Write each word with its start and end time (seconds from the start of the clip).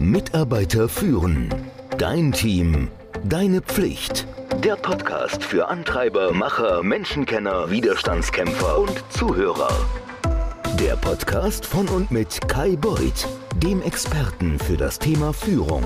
Mitarbeiter 0.00 0.88
führen. 0.88 1.54
Dein 1.98 2.32
Team. 2.32 2.88
Deine 3.22 3.60
Pflicht. 3.60 4.26
Der 4.64 4.76
Podcast 4.76 5.44
für 5.44 5.68
Antreiber, 5.68 6.32
Macher, 6.32 6.82
Menschenkenner, 6.82 7.70
Widerstandskämpfer 7.70 8.78
und 8.78 9.04
Zuhörer. 9.12 9.68
Der 10.80 10.96
Podcast 10.96 11.66
von 11.66 11.86
und 11.88 12.10
mit 12.10 12.48
Kai 12.48 12.76
Beuth, 12.76 13.28
dem 13.62 13.82
Experten 13.82 14.58
für 14.58 14.78
das 14.78 14.98
Thema 14.98 15.34
Führung. 15.34 15.84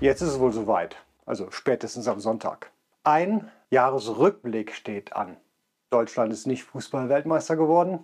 Jetzt 0.00 0.20
ist 0.20 0.28
es 0.28 0.38
wohl 0.38 0.52
soweit, 0.52 0.96
also 1.24 1.50
spätestens 1.50 2.06
am 2.06 2.20
Sonntag. 2.20 2.70
Ein 3.02 3.50
Jahresrückblick 3.70 4.74
steht 4.74 5.16
an. 5.16 5.38
Deutschland 5.88 6.34
ist 6.34 6.46
nicht 6.46 6.64
Fußballweltmeister 6.64 7.56
geworden. 7.56 8.00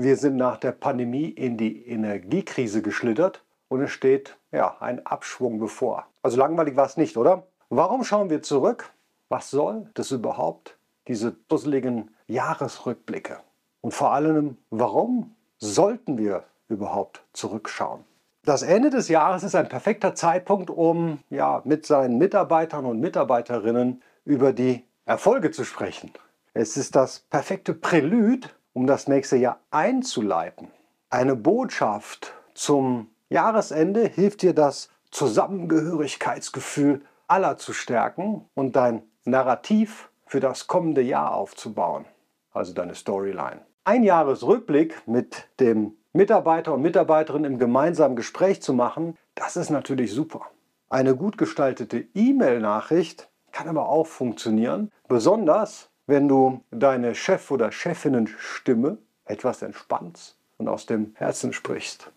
Wir 0.00 0.16
sind 0.16 0.36
nach 0.36 0.58
der 0.58 0.70
Pandemie 0.70 1.28
in 1.28 1.56
die 1.56 1.84
Energiekrise 1.88 2.82
geschlittert 2.82 3.42
und 3.66 3.82
es 3.82 3.90
steht 3.90 4.36
ja 4.52 4.76
ein 4.78 5.04
Abschwung 5.04 5.58
bevor. 5.58 6.06
Also 6.22 6.38
langweilig 6.38 6.76
war 6.76 6.86
es 6.86 6.96
nicht, 6.96 7.16
oder? 7.16 7.48
Warum 7.68 8.04
schauen 8.04 8.30
wir 8.30 8.40
zurück? 8.40 8.92
Was 9.28 9.50
soll 9.50 9.90
das 9.94 10.12
überhaupt? 10.12 10.78
Diese 11.08 11.32
dusseligen 11.48 12.12
Jahresrückblicke. 12.28 13.40
Und 13.80 13.92
vor 13.92 14.12
allem, 14.12 14.56
warum 14.70 15.34
sollten 15.56 16.16
wir 16.16 16.44
überhaupt 16.68 17.24
zurückschauen? 17.32 18.04
Das 18.44 18.62
Ende 18.62 18.90
des 18.90 19.08
Jahres 19.08 19.42
ist 19.42 19.56
ein 19.56 19.68
perfekter 19.68 20.14
Zeitpunkt, 20.14 20.70
um 20.70 21.18
ja, 21.28 21.60
mit 21.64 21.86
seinen 21.86 22.18
Mitarbeitern 22.18 22.86
und 22.86 23.00
Mitarbeiterinnen 23.00 24.00
über 24.24 24.52
die 24.52 24.84
Erfolge 25.06 25.50
zu 25.50 25.64
sprechen. 25.64 26.12
Es 26.54 26.76
ist 26.76 26.94
das 26.94 27.18
perfekte 27.18 27.74
Prälude 27.74 28.48
um 28.78 28.86
das 28.86 29.08
nächste 29.08 29.36
Jahr 29.36 29.58
einzuleiten. 29.72 30.68
Eine 31.10 31.34
Botschaft 31.34 32.32
zum 32.54 33.08
Jahresende 33.28 34.06
hilft 34.06 34.42
dir 34.42 34.54
das 34.54 34.88
Zusammengehörigkeitsgefühl 35.10 37.02
aller 37.26 37.58
zu 37.58 37.72
stärken 37.72 38.44
und 38.54 38.76
dein 38.76 39.02
Narrativ 39.24 40.10
für 40.26 40.38
das 40.38 40.68
kommende 40.68 41.02
Jahr 41.02 41.34
aufzubauen, 41.34 42.04
also 42.52 42.72
deine 42.72 42.94
Storyline. 42.94 43.62
Ein 43.82 44.04
Jahresrückblick 44.04 45.08
mit 45.08 45.48
dem 45.58 45.96
Mitarbeiter 46.12 46.72
und 46.72 46.82
Mitarbeiterin 46.82 47.42
im 47.42 47.58
gemeinsamen 47.58 48.14
Gespräch 48.14 48.62
zu 48.62 48.74
machen, 48.74 49.16
das 49.34 49.56
ist 49.56 49.70
natürlich 49.70 50.12
super. 50.12 50.42
Eine 50.88 51.16
gut 51.16 51.36
gestaltete 51.36 52.06
E-Mail-Nachricht 52.14 53.28
kann 53.50 53.66
aber 53.66 53.88
auch 53.88 54.06
funktionieren, 54.06 54.92
besonders 55.08 55.87
wenn 56.08 56.26
du 56.26 56.64
deine 56.70 57.14
Chef- 57.14 57.50
oder 57.50 57.70
Chefinnenstimme 57.70 58.96
etwas 59.26 59.60
entspannst 59.60 60.38
und 60.56 60.66
aus 60.66 60.86
dem 60.86 61.12
Herzen 61.14 61.52
sprichst. 61.52 62.10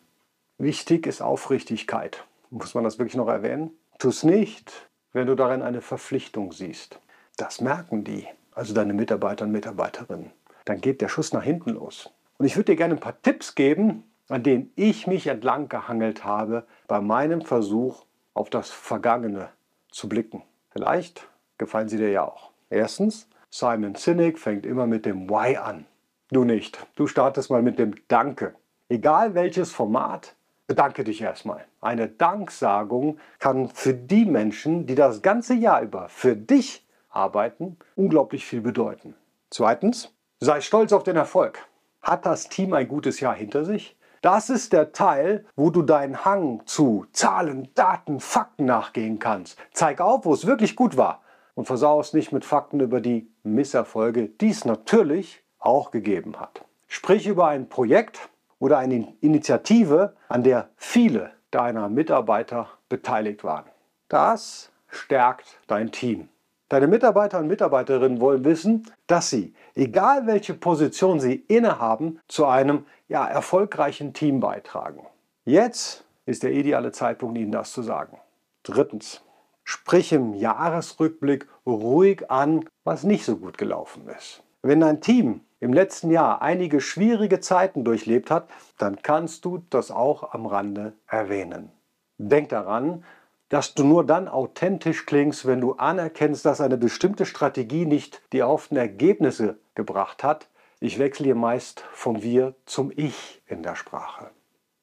Wichtig 0.57 1.05
ist 1.05 1.21
Aufrichtigkeit. 1.21 2.23
Muss 2.49 2.73
man 2.73 2.85
das 2.85 2.99
wirklich 2.99 3.17
noch 3.17 3.27
erwähnen? 3.27 3.71
Tu 3.99 4.07
es 4.07 4.23
nicht, 4.23 4.89
wenn 5.11 5.27
du 5.27 5.35
darin 5.35 5.61
eine 5.61 5.81
Verpflichtung 5.81 6.53
siehst. 6.53 6.99
Das 7.35 7.59
merken 7.59 8.05
die, 8.05 8.25
also 8.53 8.73
deine 8.73 8.93
Mitarbeiter 8.93 9.43
und 9.43 9.51
Mitarbeiterinnen. 9.51 10.31
Dann 10.63 10.79
geht 10.79 11.01
der 11.01 11.09
Schuss 11.09 11.33
nach 11.33 11.43
hinten 11.43 11.71
los. 11.71 12.09
Und 12.37 12.45
ich 12.45 12.55
würde 12.55 12.71
dir 12.71 12.77
gerne 12.77 12.93
ein 12.93 12.99
paar 13.01 13.21
Tipps 13.21 13.55
geben, 13.55 14.05
an 14.29 14.43
denen 14.43 14.71
ich 14.77 15.05
mich 15.05 15.27
entlang 15.27 15.67
gehangelt 15.67 16.23
habe 16.23 16.65
bei 16.87 17.01
meinem 17.01 17.41
Versuch, 17.41 18.05
auf 18.33 18.49
das 18.49 18.71
Vergangene 18.71 19.49
zu 19.91 20.07
blicken. 20.07 20.43
Vielleicht 20.69 21.27
gefallen 21.57 21.89
sie 21.89 21.97
dir 21.97 22.09
ja 22.09 22.23
auch. 22.23 22.51
Erstens, 22.69 23.27
Simon 23.53 23.95
Sinek 23.95 24.39
fängt 24.39 24.65
immer 24.65 24.87
mit 24.87 25.05
dem 25.05 25.29
Why 25.29 25.57
an. 25.57 25.85
Du 26.31 26.45
nicht. 26.45 26.87
Du 26.95 27.05
startest 27.05 27.51
mal 27.51 27.61
mit 27.61 27.79
dem 27.79 27.95
Danke. 28.07 28.55
Egal 28.87 29.35
welches 29.35 29.73
Format, 29.73 30.35
bedanke 30.67 31.03
dich 31.03 31.21
erstmal. 31.21 31.65
Eine 31.81 32.07
Danksagung 32.07 33.19
kann 33.39 33.67
für 33.67 33.93
die 33.93 34.23
Menschen, 34.23 34.85
die 34.85 34.95
das 34.95 35.21
ganze 35.21 35.53
Jahr 35.53 35.81
über 35.81 36.07
für 36.07 36.37
dich 36.37 36.87
arbeiten, 37.09 37.75
unglaublich 37.97 38.45
viel 38.45 38.61
bedeuten. 38.61 39.15
Zweitens, 39.49 40.13
sei 40.39 40.61
stolz 40.61 40.93
auf 40.93 41.03
den 41.03 41.17
Erfolg. 41.17 41.59
Hat 42.01 42.25
das 42.25 42.47
Team 42.47 42.71
ein 42.71 42.87
gutes 42.87 43.19
Jahr 43.19 43.35
hinter 43.35 43.65
sich? 43.65 43.97
Das 44.21 44.49
ist 44.49 44.71
der 44.71 44.93
Teil, 44.93 45.45
wo 45.57 45.71
du 45.71 45.81
deinen 45.81 46.23
Hang 46.23 46.61
zu 46.65 47.05
Zahlen, 47.11 47.67
Daten, 47.75 48.21
Fakten 48.21 48.63
nachgehen 48.63 49.19
kannst. 49.19 49.59
Zeig 49.73 49.99
auf, 49.99 50.23
wo 50.23 50.33
es 50.33 50.47
wirklich 50.47 50.77
gut 50.77 50.95
war 50.95 51.21
und 51.55 51.65
versau 51.65 51.99
es 51.99 52.13
nicht 52.13 52.31
mit 52.31 52.45
Fakten 52.45 52.79
über 52.79 53.01
die 53.01 53.30
Misserfolge, 53.43 54.27
die 54.27 54.49
es 54.49 54.65
natürlich 54.65 55.43
auch 55.59 55.91
gegeben 55.91 56.39
hat. 56.39 56.65
Sprich 56.87 57.27
über 57.27 57.47
ein 57.47 57.69
Projekt 57.69 58.29
oder 58.59 58.77
eine 58.77 59.13
Initiative, 59.21 60.15
an 60.27 60.43
der 60.43 60.69
viele 60.77 61.31
deiner 61.51 61.89
Mitarbeiter 61.89 62.69
beteiligt 62.89 63.43
waren. 63.43 63.65
Das 64.09 64.71
stärkt 64.89 65.59
dein 65.67 65.91
Team. 65.91 66.29
Deine 66.69 66.87
Mitarbeiter 66.87 67.39
und 67.39 67.47
Mitarbeiterinnen 67.47 68.21
wollen 68.21 68.45
wissen, 68.45 68.87
dass 69.07 69.29
sie, 69.29 69.53
egal 69.75 70.25
welche 70.25 70.53
Position 70.53 71.19
sie 71.19 71.35
innehaben, 71.47 72.19
zu 72.29 72.45
einem 72.45 72.85
ja, 73.09 73.27
erfolgreichen 73.27 74.13
Team 74.13 74.39
beitragen. 74.39 75.05
Jetzt 75.43 76.05
ist 76.25 76.43
der 76.43 76.51
ideale 76.51 76.93
Zeitpunkt, 76.93 77.37
ihnen 77.37 77.51
das 77.51 77.73
zu 77.73 77.81
sagen. 77.81 78.17
Drittens, 78.63 79.21
Sprich 79.63 80.11
im 80.13 80.33
Jahresrückblick 80.33 81.47
ruhig 81.65 82.29
an, 82.29 82.65
was 82.83 83.03
nicht 83.03 83.25
so 83.25 83.37
gut 83.37 83.57
gelaufen 83.57 84.07
ist. 84.07 84.43
Wenn 84.63 84.81
dein 84.81 85.01
Team 85.01 85.41
im 85.59 85.73
letzten 85.73 86.11
Jahr 86.11 86.41
einige 86.41 86.81
schwierige 86.81 87.39
Zeiten 87.39 87.83
durchlebt 87.83 88.31
hat, 88.31 88.49
dann 88.77 89.01
kannst 89.01 89.45
du 89.45 89.63
das 89.69 89.91
auch 89.91 90.33
am 90.33 90.45
Rande 90.45 90.93
erwähnen. 91.07 91.71
Denk 92.17 92.49
daran, 92.49 93.03
dass 93.49 93.73
du 93.73 93.83
nur 93.83 94.05
dann 94.05 94.27
authentisch 94.27 95.05
klingst, 95.05 95.45
wenn 95.45 95.59
du 95.59 95.73
anerkennst, 95.73 96.45
dass 96.45 96.61
eine 96.61 96.77
bestimmte 96.77 97.25
Strategie 97.25 97.85
nicht 97.85 98.21
die 98.31 98.39
erhofften 98.39 98.77
Ergebnisse 98.77 99.59
gebracht 99.75 100.23
hat. 100.23 100.47
Ich 100.79 100.99
wechsle 100.99 101.25
hier 101.25 101.35
meist 101.35 101.81
vom 101.91 102.23
Wir 102.23 102.55
zum 102.65 102.91
Ich 102.95 103.41
in 103.47 103.61
der 103.61 103.75
Sprache. 103.75 104.31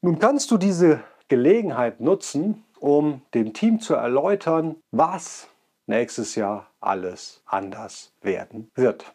Nun 0.02 0.18
kannst 0.18 0.50
du 0.50 0.58
diese 0.58 1.00
Gelegenheit 1.28 2.00
nutzen, 2.00 2.64
um 2.80 3.22
dem 3.34 3.52
Team 3.52 3.80
zu 3.80 3.94
erläutern, 3.94 4.76
was 4.90 5.48
nächstes 5.86 6.34
Jahr 6.34 6.66
alles 6.80 7.42
anders 7.46 8.12
werden 8.22 8.70
wird. 8.74 9.12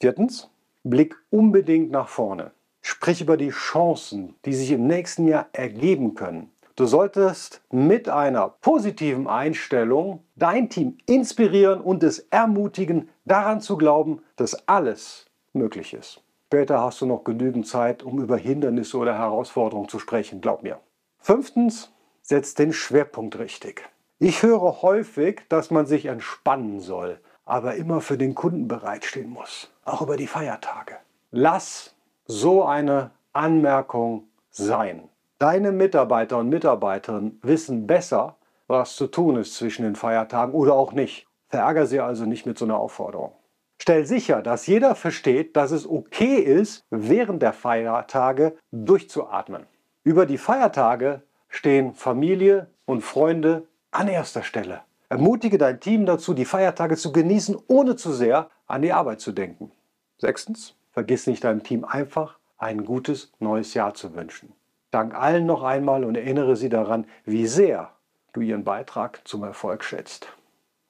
Viertens, 0.00 0.50
blick 0.82 1.16
unbedingt 1.30 1.90
nach 1.90 2.08
vorne. 2.08 2.52
Sprich 2.82 3.22
über 3.22 3.36
die 3.36 3.50
Chancen, 3.50 4.34
die 4.44 4.52
sich 4.52 4.70
im 4.70 4.86
nächsten 4.86 5.26
Jahr 5.26 5.46
ergeben 5.52 6.14
können. 6.14 6.50
Du 6.76 6.86
solltest 6.86 7.62
mit 7.70 8.08
einer 8.08 8.48
positiven 8.48 9.28
Einstellung 9.28 10.24
dein 10.34 10.68
Team 10.68 10.98
inspirieren 11.06 11.80
und 11.80 12.02
es 12.02 12.18
ermutigen, 12.30 13.08
daran 13.24 13.60
zu 13.60 13.76
glauben, 13.76 14.22
dass 14.36 14.68
alles 14.68 15.26
möglich 15.52 15.94
ist. 15.94 16.20
Später 16.48 16.80
hast 16.80 17.00
du 17.00 17.06
noch 17.06 17.24
genügend 17.24 17.66
Zeit, 17.66 18.02
um 18.02 18.20
über 18.20 18.36
Hindernisse 18.36 18.98
oder 18.98 19.16
Herausforderungen 19.16 19.88
zu 19.88 19.98
sprechen, 19.98 20.40
glaub 20.40 20.62
mir. 20.62 20.78
Fünftens, 21.18 21.92
setzt 22.24 22.58
den 22.58 22.72
Schwerpunkt 22.72 23.38
richtig. 23.38 23.88
Ich 24.18 24.42
höre 24.42 24.80
häufig, 24.80 25.42
dass 25.50 25.70
man 25.70 25.84
sich 25.84 26.06
entspannen 26.06 26.80
soll, 26.80 27.20
aber 27.44 27.74
immer 27.74 28.00
für 28.00 28.16
den 28.16 28.34
Kunden 28.34 28.66
bereitstehen 28.66 29.28
muss, 29.28 29.70
auch 29.84 30.00
über 30.00 30.16
die 30.16 30.26
Feiertage. 30.26 30.96
Lass 31.30 31.94
so 32.24 32.64
eine 32.64 33.10
Anmerkung 33.34 34.28
sein. 34.50 35.10
Deine 35.38 35.70
Mitarbeiter 35.70 36.38
und 36.38 36.48
Mitarbeiterinnen 36.48 37.38
wissen 37.42 37.86
besser, 37.86 38.36
was 38.68 38.96
zu 38.96 39.06
tun 39.06 39.36
ist 39.36 39.54
zwischen 39.56 39.82
den 39.82 39.94
Feiertagen 39.94 40.54
oder 40.54 40.72
auch 40.72 40.92
nicht. 40.92 41.26
Verärger 41.48 41.86
sie 41.86 42.00
also 42.00 42.24
nicht 42.24 42.46
mit 42.46 42.56
so 42.56 42.64
einer 42.64 42.78
Aufforderung. 42.78 43.32
Stell 43.78 44.06
sicher, 44.06 44.40
dass 44.40 44.66
jeder 44.66 44.94
versteht, 44.94 45.56
dass 45.56 45.72
es 45.72 45.86
okay 45.86 46.36
ist, 46.36 46.84
während 46.88 47.42
der 47.42 47.52
Feiertage 47.52 48.56
durchzuatmen. 48.70 49.66
Über 50.04 50.24
die 50.24 50.38
Feiertage 50.38 51.22
stehen 51.54 51.94
Familie 51.94 52.66
und 52.84 53.02
Freunde 53.02 53.66
an 53.90 54.08
erster 54.08 54.42
Stelle. 54.42 54.80
Ermutige 55.08 55.58
dein 55.58 55.80
Team 55.80 56.06
dazu, 56.06 56.34
die 56.34 56.44
Feiertage 56.44 56.96
zu 56.96 57.12
genießen, 57.12 57.56
ohne 57.68 57.96
zu 57.96 58.12
sehr 58.12 58.50
an 58.66 58.82
die 58.82 58.92
Arbeit 58.92 59.20
zu 59.20 59.32
denken. 59.32 59.70
Sechstens, 60.18 60.74
vergiss 60.90 61.26
nicht 61.26 61.44
deinem 61.44 61.62
Team 61.62 61.84
einfach 61.84 62.38
ein 62.58 62.84
gutes 62.84 63.32
neues 63.38 63.74
Jahr 63.74 63.94
zu 63.94 64.14
wünschen. 64.14 64.52
Dank 64.90 65.14
allen 65.14 65.46
noch 65.46 65.62
einmal 65.62 66.04
und 66.04 66.16
erinnere 66.16 66.56
sie 66.56 66.68
daran, 66.68 67.06
wie 67.24 67.46
sehr 67.46 67.90
du 68.32 68.40
ihren 68.40 68.64
Beitrag 68.64 69.20
zum 69.24 69.44
Erfolg 69.44 69.84
schätzt. 69.84 70.28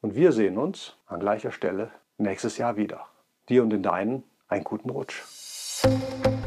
Und 0.00 0.14
wir 0.14 0.32
sehen 0.32 0.56
uns 0.56 0.96
an 1.06 1.20
gleicher 1.20 1.52
Stelle 1.52 1.90
nächstes 2.16 2.58
Jahr 2.58 2.76
wieder. 2.76 3.06
Dir 3.48 3.62
und 3.62 3.70
den 3.70 3.82
Deinen 3.82 4.22
einen 4.48 4.64
guten 4.64 4.90
Rutsch. 4.90 5.22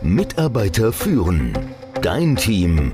Mitarbeiter 0.02 0.92
führen. 0.94 1.54
Dein 2.02 2.36
Team 2.36 2.94